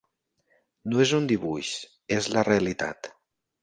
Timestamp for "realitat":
2.53-3.17